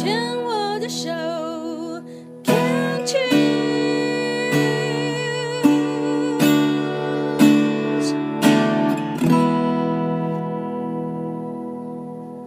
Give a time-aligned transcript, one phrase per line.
[0.00, 1.10] 牵我的手
[2.42, 3.20] ，Can't you？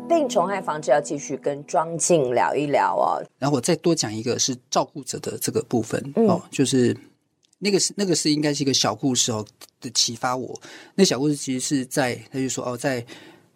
[0.10, 3.24] 病虫害防治要继续跟庄静聊一聊哦。
[3.38, 6.98] 然后我再多讲一个是照顾者的这个部分、嗯、哦，就是
[7.60, 9.46] 那个是那个是应该是一个小故事哦
[9.80, 10.60] 的启发我。
[10.96, 13.06] 那小故事其实是在他就说哦，在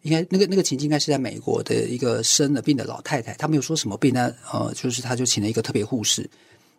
[0.08, 6.30] 应该那个那个情境应该是在美国的一个生了病的老太太，她没有说什么病呢，呃，就是她就请了一个特别护士，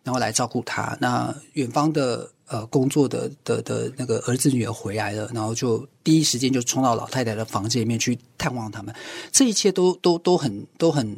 [0.03, 0.97] 然后来照顾她。
[0.99, 2.31] 那远方的。
[2.51, 8.91] 呃，工作的的的那个儿子女儿回来了，然后就第一时间就冲到老太太的房间里面去探望他们。
[9.31, 11.15] 这一切都都都很都很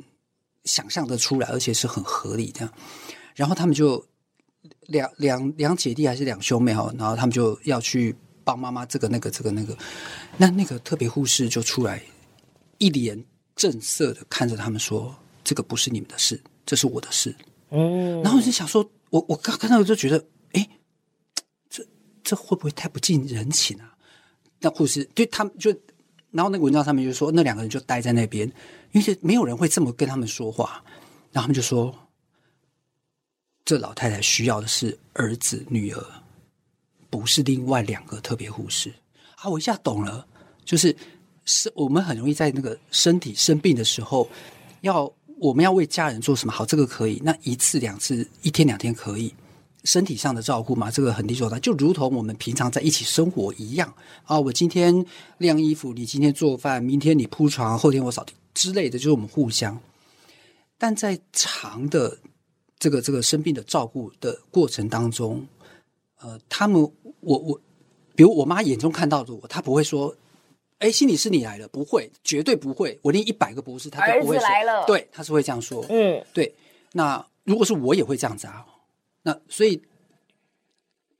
[0.65, 2.69] 想象得出来，而且是很合理的。
[3.33, 4.05] 然后他们就
[4.87, 8.13] 两两两姐弟还是两兄妹哈，然后他们就要去
[8.43, 9.77] 帮妈妈这个那个这个那个。
[10.37, 12.03] 那那个特别护士就出来，
[12.77, 13.23] 一脸
[13.55, 17.35] 正色的看着他们说：“这个不是你们的事，这是我的事。”
[17.69, 20.25] 嗯，然后我就想说，我我刚看到我就觉得。
[20.53, 20.67] 哎
[21.69, 21.81] 这
[22.21, 23.95] 这会不会太不近人情啊？
[24.59, 25.71] 那护士对他们就，
[26.31, 28.51] 然后那个文章上面就说，那两个人就待在那边，
[28.91, 30.83] 因为没有人会这么跟他们说话。
[31.31, 31.97] 然后他们就说，
[33.63, 36.05] 这老太太需要的是儿子女儿，
[37.11, 38.91] 不是另外两个特别护士
[39.35, 39.47] 啊！
[39.47, 40.25] 我一下懂了，
[40.65, 40.95] 就是
[41.45, 44.27] 是我们很容易在那个身体生病的时候，
[44.81, 46.51] 要我们要为家人做什么？
[46.51, 49.31] 好，这个可以，那一次两次，一天两天可以。
[49.83, 53.91] 身体上的照顾嘛，这个很理所当然，就如同我们平常在一起生活一样
[54.25, 54.39] 啊。
[54.39, 55.03] 我今天
[55.39, 59.75] 晾衣服，你今天做饭，明天你铺床，后天我扫地之类的，就是我们互相。
[60.77, 62.15] 但在长的
[62.77, 65.43] 这个这个生病的照顾的过程当中，
[66.21, 66.81] 呃，他们
[67.19, 67.59] 我我，
[68.15, 70.15] 比如我妈眼中看到的我，她不会说
[70.79, 72.99] ：“哎，心理师你来了。”不会，绝对不会。
[73.01, 74.43] 我念一百个博士，她都不会说。
[74.43, 75.85] 来了，对，她是会这样说。
[75.89, 76.53] 嗯，对。
[76.93, 78.65] 那如果是我，也会这样子啊。
[79.23, 79.81] 那所以，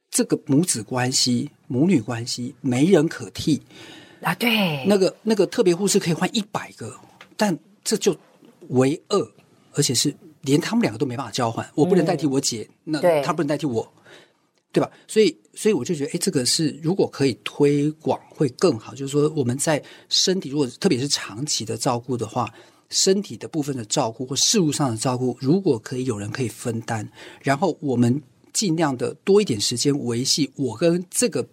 [0.09, 3.62] 这个母子关系、母女关系没人可替
[4.22, 4.35] 啊！
[4.35, 6.94] 对，那个那个特别护士可以换一百个，
[7.38, 8.16] 但这就
[8.69, 9.31] 为二，
[9.73, 11.68] 而且是连他们两个都没办法交换。
[11.73, 13.91] 我不能代替我姐，嗯、那她不能代替我，
[14.71, 14.89] 对，吧？
[15.07, 18.93] 所以，所以我就觉得，哎，这个是如果可以推广会更好。
[18.95, 22.51] 就是说，我们在身体如果特别是长期的照顾的话。
[22.93, 27.09] 身体的部分的照顾或事务上的照顾，如果可以有人可以分担，
[27.41, 28.21] 然后我们
[28.51, 31.47] 尽量的多一点时间维系我跟这个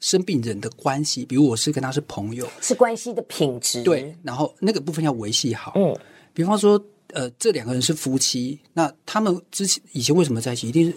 [0.00, 3.82] 生病人的关系，比如我是跟他是朋友，是关系的品质。
[3.82, 5.72] 对，然后那个部分要维系好。
[5.74, 5.98] 嗯，
[6.34, 6.78] 比方说，
[7.14, 10.68] 呃，这两个人是夫妻，那他们之前以前为什么在一起？
[10.68, 10.94] 一定是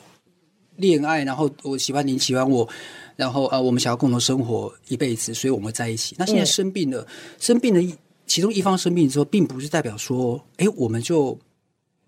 [0.78, 2.68] 恋爱，然后我喜欢你，喜欢我，
[3.16, 6.16] 然后啊，我们想要共同生活一辈子，所以我们在一起。
[6.18, 7.08] 那现在生病了，嗯、
[7.40, 7.98] 生病了。
[8.26, 11.40] 其中一方生病之后，并不是代表说，哎，我们就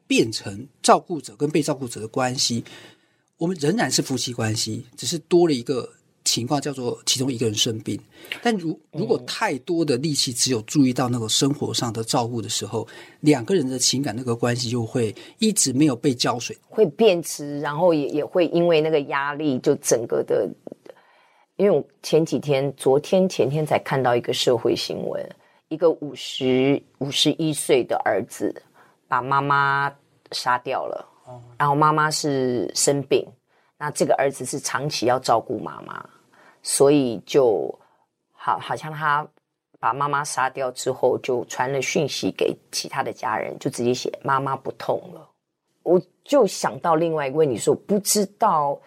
[0.06, 2.62] 变成照顾者跟被照顾者的关系，
[3.38, 5.90] 我们仍然是夫妻关系，只是多了一个
[6.29, 8.00] 情况，叫做其中一个人生病。
[8.41, 12.88] 但如如果太多的力气只有注意到那个生活上的照顾的时候，
[13.22, 20.47] 两个人的情感那个关系就会一直没有被浇水，会变质，然后也也会因为那个压力，就整个的。
[21.57, 25.29] 因为我前几天、昨天、前天才看到一个社会新闻。
[25.68, 28.51] 一个五十五十一岁的儿子
[29.07, 29.94] 把妈妈
[30.31, 31.07] 杀掉了，
[31.59, 33.23] 然后妈妈是生病，
[33.78, 36.03] 那这个儿子是长期要照顾妈妈，
[36.61, 37.73] 所以就
[38.33, 39.27] 好好像他
[39.79, 45.29] 把妈妈杀掉之后，就传了讯息给其他的家人，就直接写妈妈不痛了。
[45.83, 48.79] 我就想到另外一个问题，说不知道。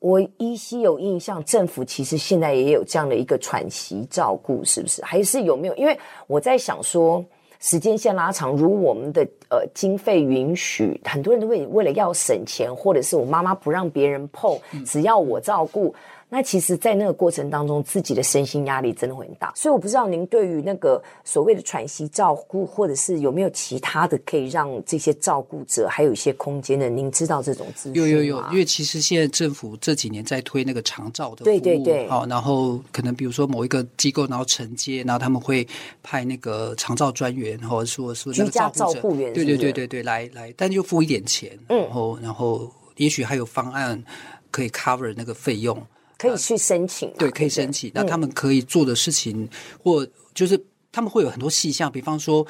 [0.00, 5.02] 我依稀有印象，政府其实现在也有这样的一个喘息照顾，是不是？
[5.02, 5.74] 还是有没有？
[5.76, 7.24] 因为我在想说，
[7.58, 15.94] 时间线拉长，如我们的呃经费允许，很多人都会为了要省钱，或者是我妈妈不让别人碰，只要我照顾。
[16.28, 19.52] 那其实，在那个过程当中，自己的身心压力真的会很大。
[19.54, 26.88] 所以，我不知道您对于那个所谓的喘息照顾，或者是有没有其他的可以让这些照顾者还有一些空间的？
[26.88, 28.08] 您知道这种资讯吗？
[28.08, 35.64] 有有有，因为其实现在政府这几年在推那个长照的服务，对对对，好，然后可能比如说某一个机构，然后承接，然后他们会
[36.02, 44.02] 派那个长照专员，或者说说居家照顾员，对对对对对，来来，但就付一点钱，嗯，然后然后也许还有方案
[44.50, 45.80] 可以 cover 那个费用。
[46.18, 47.90] 可以去申请，对，可以申请。
[47.94, 49.48] 那他们可以做的事情，嗯、
[49.82, 50.58] 或就是
[50.92, 52.46] 他们会有很多细项，比方说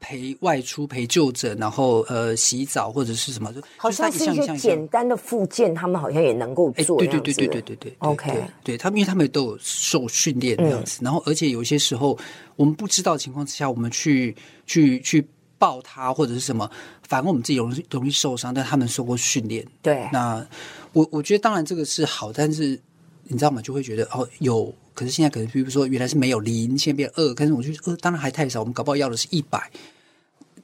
[0.00, 6.98] 陪外出、陪就诊，然后呃洗澡或者是什么，好像是一些简单的附件，他们好像也能够做。
[6.98, 8.32] 对对对对对对对，OK，
[8.62, 11.02] 对，他们，因为他们都有受训练这样子。
[11.02, 12.18] 嗯、然后，而且有些时候
[12.56, 14.36] 我们不知道情况之下，我们去
[14.66, 15.26] 去去
[15.58, 16.70] 抱他或者是什么，
[17.08, 18.52] 反而我们自己容易容易受伤。
[18.52, 20.06] 但他们受过训练，对。
[20.12, 20.46] 那
[20.94, 22.80] 我我觉得当然这个是好，但是
[23.24, 23.60] 你知道吗？
[23.60, 29.70] 就会觉得哦有，可是现在可能比如说原来是没有零，现在变二，可是我觉得二当然还太少，我们搞不好要的是一百。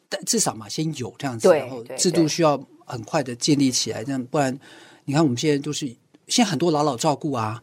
[0.09, 4.59] 但至少嘛，先有这样子，然后制度需要很快的建立起来，这样不然，
[5.05, 5.87] 你看我们现在都是
[6.27, 7.63] 现在很多老老照顾啊，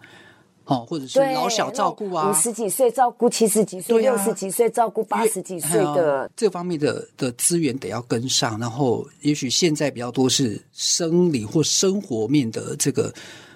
[0.68, 8.60] 哦，或者是老小照顾啊，五十几岁照顾七十几岁，六十几岁照顾八十几岁的，这方面的的资源得要跟上。
[8.60, 13.14] 然后，也许现在比较多是生理或生活面的这个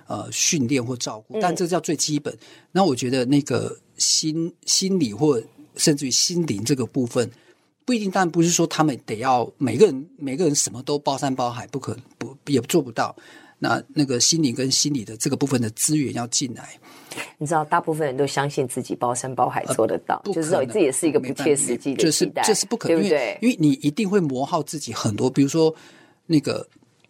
[0.07, 2.33] 呃训练或照顾，但这叫最基本。
[2.71, 5.41] 那、嗯、我觉得那个心心理或
[5.75, 7.29] 甚至于心灵这个部分。
[7.83, 13.13] 不一定，但不是说他们得要每个人每个人什么都包山包海，不可不也做不到。
[13.63, 16.69] 那那个心理跟心理的这个部分的资源要进来。
[17.37, 23.37] 你知道，大部分人都相信自己包山包海做得到，呃、就是这也是一个不切实际的期待，这是不可能，对不对？
[23.41, 25.73] 因为因为你一定会磨耗自己很多，比如说
[26.25, 26.67] 那个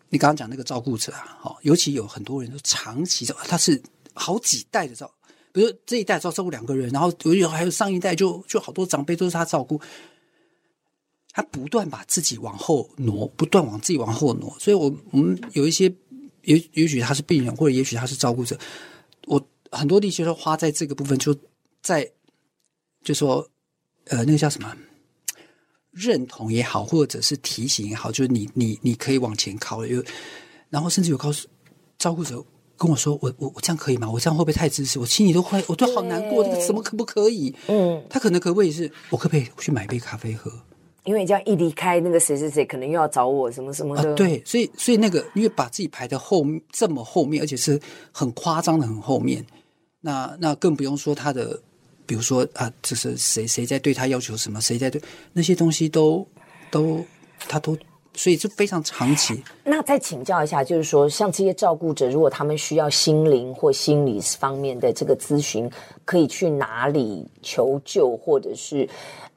[0.09, 3.81] 你刚刚讲那个照顾者啊，好，尤其有很多人都长期照，他是
[4.13, 5.09] 好几代的照，
[5.53, 9.79] 比如说这一代照照顾两个人，然后有还有上一代就就好多长辈都是他照顾。
[11.33, 15.89] 他不断把自己往后挪，不断往自己往后挪，所以我，我我们有一些，
[16.43, 18.57] 也也许他是病人，或者也许他是照顾者，
[19.27, 19.41] 我
[19.71, 21.35] 很多力气都花在这个部分，就
[21.81, 22.09] 在
[23.03, 23.47] 就说，
[24.05, 24.75] 呃，那个叫什么，
[25.91, 30.03] 认同也好，或者是提醒也好，就是你你你可以往前靠了，有，
[30.69, 31.47] 然后甚至有告诉
[31.97, 32.43] 照顾者
[32.77, 34.09] 跟我说，我我我这样可以吗？
[34.09, 34.97] 我这样会不会太自私？
[34.99, 37.55] 我心里都会，我都好难过，这个怎么可不可以？
[37.67, 40.51] 嗯，他可能可不可以是，我可不可以去买杯咖啡喝？
[41.03, 44.09] 因为这样一离开，那个谁谁谁可能又要找我什么什么的。
[44.09, 47.79] 呃、对，所以所以那个，因为把自己排在后这么后面，而且是
[48.11, 49.43] 很夸张的很后面，
[49.99, 51.59] 那那更不用说他的，
[52.05, 55.01] 比如说啊，就是谁谁在对他要求什么，谁在对
[55.33, 56.23] 那些东西都
[56.69, 57.03] 都
[57.47, 57.75] 他都，
[58.13, 59.43] 所以就非常长期。
[59.63, 65.67] 那再请教一下，就是说，像这些照顾者，如果他们需要心灵或心理方面的这个咨询，
[66.05, 68.87] 可以去哪里求救，或者是？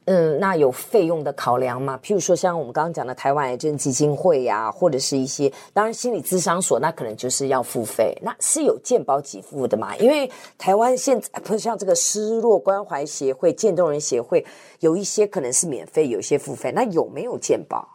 [0.07, 1.99] 嗯，那有费用的考量吗？
[2.03, 8.15] 譬如说，像我们刚刚讲的台湾癌症基金会呀、啊，或者是一些，当然心理咨商所，那可能就是要付费。
[8.21, 9.97] 那是有健保给付的嘛？
[9.97, 14.45] 因为台湾现在不是像这个失落关怀协会、渐冻人协会，
[14.81, 16.71] 有一些可能是免费，有一些付费。
[16.71, 17.89] 那有没有健保？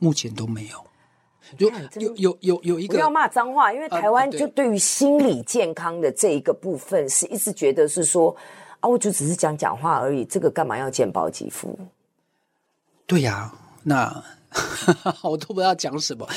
[0.00, 0.78] 目前都没有。
[1.58, 1.70] 有
[2.00, 8.34] 有有有有一个，不要骂脏话，因为台湾就对于心理健康的这一个部分，是一直觉得是说。
[8.84, 11.74] 啊，我就只是讲讲话而已，这个干嘛要健保给付？
[13.06, 14.24] 对呀、啊，那
[15.24, 16.28] 我都不知道讲什么，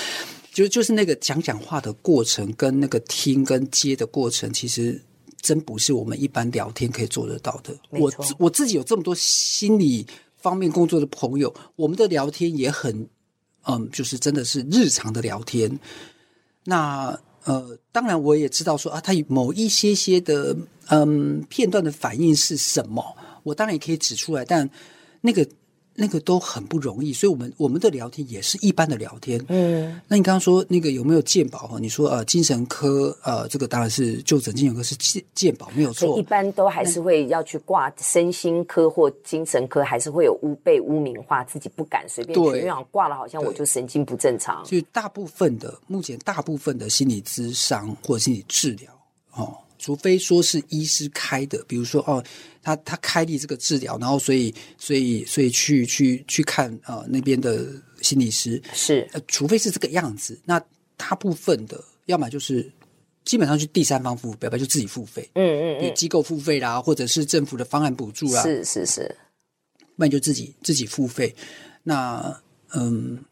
[0.53, 5.01] 就就是那个讲讲话的过程，跟那个听跟接的过程，其实
[5.41, 7.75] 真不是我们一般聊天可以做得到的。
[7.89, 10.07] 我我自己有这么多心理
[10.37, 13.09] 方面工作的朋友，我们的聊天也很，
[13.65, 15.77] 嗯，就是真的是日常的聊天。
[16.63, 17.19] 那。
[17.43, 20.53] 呃，当然我也知道说啊，他有某一些些的
[20.89, 23.03] 嗯片段的反应是什么，
[23.43, 24.69] 我当然也可以指出来，但
[25.21, 25.47] 那个。
[25.99, 29.43] 那个都很不容易，所以我们我们的聊天也是一般的聊天。
[29.47, 31.79] 嗯，那你刚刚说那个有没有鉴宝哈？
[31.79, 44.63] 你说呃，精神科呃，这个当然是就诊精神科是鉴鉴宝没有错，一般都还是会要去挂身心科或精神科，还是会有污被污名化，自己不敢随便去，因为挂了好像我就神经不正常。
[44.67, 48.91] 所以大部分的目前大部分的心理咨商或者心理治疗
[49.33, 49.57] 哦。
[49.77, 52.23] 除非说是医师开的，比如说哦，
[52.61, 57.67] 他他开立这个治疗，然后所以所以所以去去去看啊、呃、那边的
[58.01, 58.61] 心理师。
[58.73, 60.59] 是、呃，除非是这个样子，那
[60.95, 62.71] 大部分的要么就是
[63.23, 69.15] 基本上是第三方付费，要不然就自己付费，嗯嗯嗯，机构付费啦，或者是政府的方案补助啦，是是是，
[69.95, 71.35] 那你就自己自己付费。
[71.83, 72.41] 那
[72.73, 73.23] 嗯，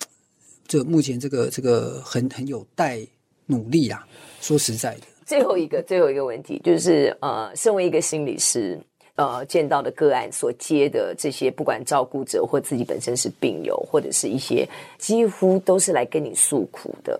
[0.67, 3.05] 这目前这个这个很很有待
[3.47, 4.07] 努力啦，
[4.41, 5.07] 说实在的。
[5.25, 8.79] 最后一个最后一个问题就是，呃，身为一个心理师，
[9.15, 14.67] 呃，见到的个案所接的这些，不管照顾者或自己本身是病友，或者是一些
[14.99, 17.19] 几乎都是来跟你诉苦的。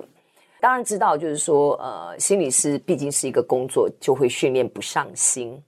[0.62, 5.62] 当然知道，就是说，呃，心理师毕竟是一个工作，就会训练不上心。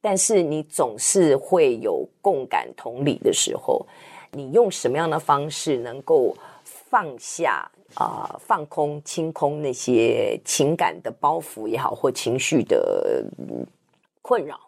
[0.00, 3.84] 但是你总是会有共感同理的时候，
[4.30, 7.68] 你用什么样的方式能够放下？
[7.94, 13.24] 啊、呃，放空、清空那些情感的包袱也好，或情绪的
[14.20, 14.58] 困扰。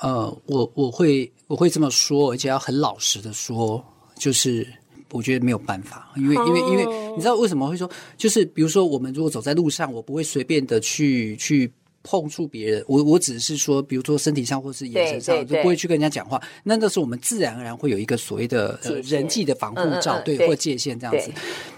[0.00, 3.84] 呃，我我会我会这么说，而且要很老实的说，
[4.16, 4.66] 就是
[5.12, 6.86] 我觉得没有办法，因为因为因为
[7.16, 16.40] 你知道为什么会说，就是比如说我们如果走在路上，我不会随便的去去碰触别人，我我只是说，比如说身体上或是眼神上，就不会去跟人家讲话。
[16.64, 21.30] 那那时候我们自然而然会有一个所谓的、呃、人际的防护罩，嗯嗯嗯对，或界限这样子。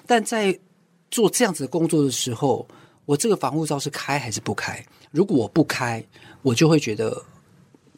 [0.06, 0.56] 但在
[1.10, 2.66] 做这样子的工作的时候，
[3.04, 4.84] 我这个防护罩是开还是不开？
[5.10, 6.04] 如果我不开，
[6.42, 7.20] 我就会觉得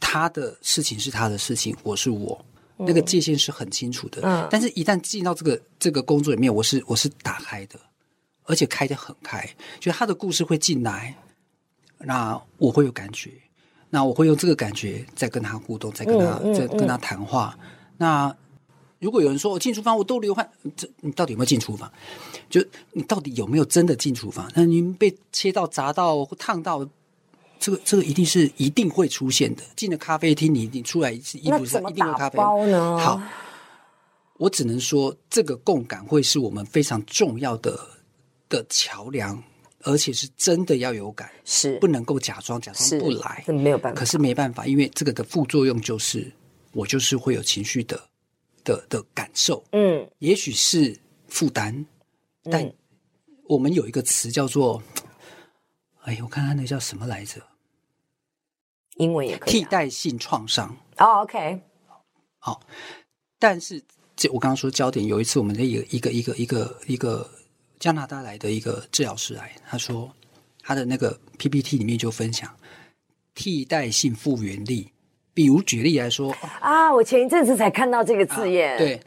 [0.00, 2.42] 他的事情是他的事情，我是我，
[2.78, 4.22] 嗯、那个界限是很清楚的。
[4.24, 7.78] 嗯，但是一旦进到这个这个工作里面，我是我是打开的，
[8.44, 9.46] 而且开得很开，
[9.78, 11.14] 就他的故事会进来。
[11.98, 13.30] 那我会有感觉，
[13.90, 17.56] 那我会用这个感觉再跟他互动，再跟他、嗯、再跟他谈话。
[17.60, 18.36] 嗯、那
[18.98, 21.92] 如果有人说我进厨房我都流汗，这你到底有没有进厨房？
[22.48, 24.50] 就你到底有没有真的进厨房？
[24.54, 26.88] 那您被切到、砸到、烫到，
[27.58, 29.62] 这个这个一定是一定会出现的。
[29.76, 32.98] 进了咖啡厅，你你出来衣服上一定有咖啡包呢？
[32.98, 33.20] 好，
[34.38, 37.78] 我只能说这个共感会是我们非常重要的
[38.48, 39.42] 的桥梁。
[39.84, 44.00] 而且是真的要有感，是不能够假装假装不来，没有办法。
[44.00, 46.32] 可是没办法，因为这个的副作用就是
[46.72, 48.08] 我就是会有情绪的
[48.64, 50.98] 的的感受，嗯，也许是
[51.28, 51.84] 负担，
[52.44, 52.72] 但
[53.46, 54.82] 我们有一个词叫做，
[56.04, 57.42] 哎，我看看那叫什么来着？
[58.96, 60.74] 英文也可以，替代性创伤。
[60.96, 61.60] 哦，OK，
[62.38, 62.60] 好，
[63.38, 63.82] 但是
[64.16, 67.30] 这我刚刚说焦点，有一次我们的一个一个一个一个一个。
[67.84, 70.10] 加拿大来的一个治疗师来，他说
[70.62, 72.50] 他的那个 PPT 里面就分享
[73.34, 74.90] 替代性复原力，
[75.34, 78.72] 比如举例来说啊，我前一阵子才看到这个字眼。
[78.72, 78.98] 啊、对，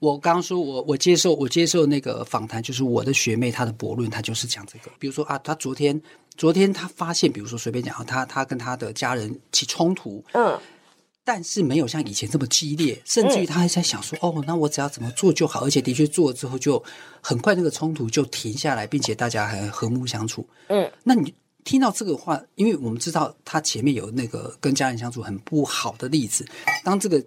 [0.00, 4.90] 我刚刚说我我接受我接受那个访谈，就是我的学妹她的博论，她就是讲这个。
[4.98, 5.98] 比如说啊，她昨天
[6.36, 10.60] 昨天她发现，比如说随便讲啊，她她跟她的家人起冲突，嗯。
[11.26, 16.80] 但是没有像以前这么激烈，甚至于他还在想说：“嗯、哦，那我只要怎么做就好。”而且的确做了之后，就
[17.20, 20.48] 很快那个冲突就停下来，并且大家还和睦相处。
[20.68, 26.46] 嗯，那你听到这个话，因为我们知道他前面有那个跟家人相处很不好的例子，
[26.84, 27.20] 当这个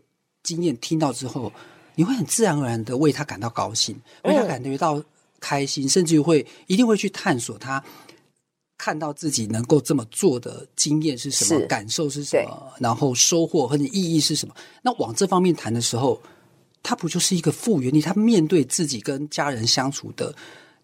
[0.43, 1.51] 经验听到之后，
[1.95, 5.03] 你会很自然而然的为他感到高兴，为他感觉到
[5.41, 7.83] 开心，嗯、甚至于会一定会去探索他。
[8.79, 14.55] 看到自己能够这么做的经验是什么，感受是什么，然后收获和你意义是什么？
[14.81, 16.19] 那往这方面谈的时候，
[16.81, 18.00] 他不就是一个复原力？
[18.01, 20.33] 他面对自己跟家人相处的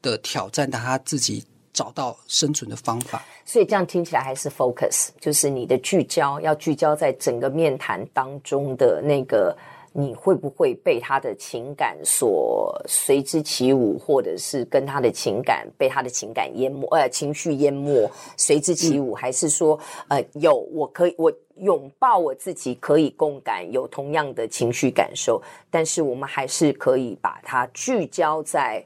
[0.01, 3.25] 的挑战，但他自己找到生存的方法。
[3.45, 9.57] 所以这样听起来还是 focus，就是你的聚焦要聚焦在整个面谈当中的那个。
[9.97, 16.85] 你会不会被他的情感所随之起舞，或者是跟他的情感被他的情感淹没？
[16.87, 28.85] 呃，情绪淹没，随之起舞，嗯、还是说，呃，有我可以我拥抱我自己，可以共感，有同样的情绪感受，但是我们还是可以把它聚焦在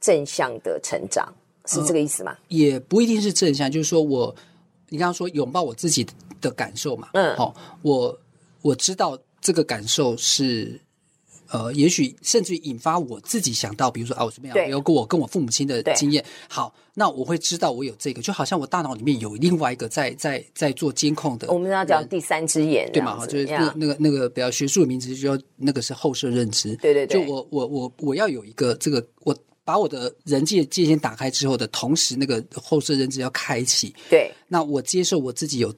[0.00, 1.30] 正向的成长，
[1.66, 2.32] 是这个意思吗？
[2.32, 4.34] 呃、也不一定是正向，就是说我
[4.88, 6.06] 你刚刚说拥抱我自己
[6.40, 8.18] 的感受嘛，嗯，好、哦，我
[8.62, 9.18] 我知道。
[9.40, 10.80] 这个感受是，
[11.50, 16.24] 呃，也许甚至于引发我自己想到，比如说啊，我怎么样，有过我跟我父母亲的经验。
[16.48, 21.50] 好，那我会知道我有这个，就好像我大脑里面有另外一个在在在做监控的。
[21.52, 23.24] 我们要讲第三只眼，对吗？
[23.26, 26.76] 就是那那个那个比较学术的名词，就叫那个是后设认知。
[26.76, 33.94] 对对对，就我我我我要有一个这个，我把我的人际界限打开之后的同时，那个后设认知要开启。
[34.10, 35.72] 对，那我接受我自己有。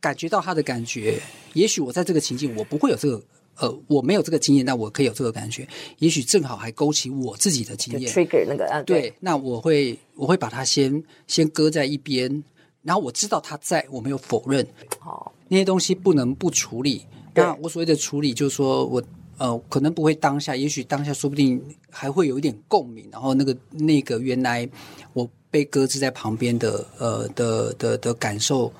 [0.00, 1.20] 感觉到他的感觉，
[1.54, 3.22] 也许我在这个情境我不会有这个，
[3.56, 5.66] 呃，我没有这个经验，但我可以有这个感觉。
[5.98, 12.42] 也许正好还勾起我自己的经验，trigger 那个啊，对，对，那我会我会把它先先搁在一边，
[12.82, 14.64] 然后我知道他在，我没有否认。
[15.00, 17.04] 好，那些东西不能不处理。
[17.34, 19.02] 那我所谓的处理，就是说我
[19.36, 24.68] 呃，可能不会当下，也许当下说不定还会有一点共鸣，然后那个那个原来
[25.12, 28.72] 我被搁置在旁边的呃的的的，的感受。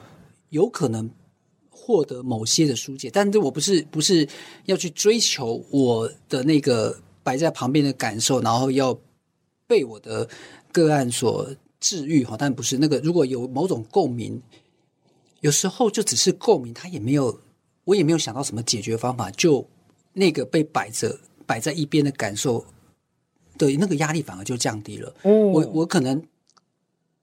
[0.51, 1.11] 有可能
[1.69, 4.29] 获得某些的疏解，但是我不是不是
[4.67, 8.99] 要去追求我的那个摆在旁边的感受，然后要
[9.67, 10.29] 被我的
[10.73, 11.49] 个案所
[11.81, 12.37] 治愈哈。
[12.39, 14.41] 但不是那个，如果有某种共鸣，
[15.41, 17.39] 有时候就只是共鸣，他也没有，
[17.85, 19.67] 我也没有想到什么解决方法，就
[20.13, 22.65] 那个被摆着摆在一边的感受
[23.57, 25.15] 的那个压力反而就降低了。
[25.23, 26.23] 嗯，我我可能。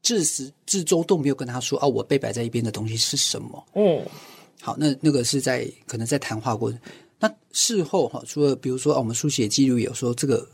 [0.06, 3.66] 自始至终都没有跟他说啊，我被摆在一边的东西是什么？
[3.74, 4.06] 嗯，
[4.62, 6.80] 好，那那个是在可能在谈话过程。
[7.18, 10.48] 那事后哈，除了比如说啊，我们书写记录有说这个，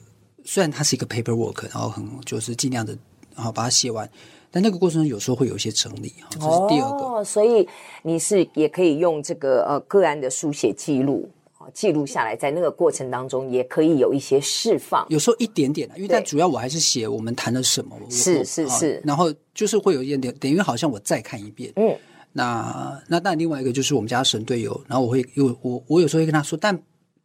[0.46, 2.98] 虽然它是一个 paperwork，然后很就是尽量的，
[3.36, 4.10] 然后把它写完，
[4.50, 6.14] 但那个过程中有时候会有一些整理。
[6.30, 7.06] 这是第二个。
[7.06, 7.68] 哦，所以
[8.04, 11.30] 你是也可以用这个呃个案的书写记录。
[11.74, 15.06] 记录下来，在那个过程当中，也可以有一些释放。
[15.10, 17.96] 有时候一点点的，因为但主要我还是写我们谈了什么。
[18.10, 21.72] 是是是，然后就是会有一点点，等于好像我再看一遍。
[21.76, 21.96] 嗯，
[22.32, 26.78] 那那但另外一个就是我们家神队友，然后我会有我我有时候会跟他说，但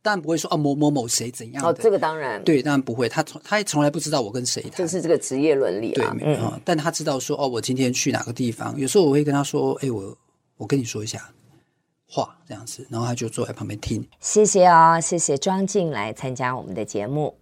[0.03, 10.17] 但不会说哦某某某谁怎样哦，这个当然对，当然不会，他从他也从来不知道我跟谁谈，就是这个职业伦理啊，对，嗯，但他知道说哦，我今天去哪个地方，有时候我会跟他说，哎，我
[10.57, 11.29] 我跟你说一下
[12.09, 14.09] 话这样子，然后他就坐在旁边听。
[14.21, 17.37] 谢谢、哦，谢谢庄静来参加我们的节目。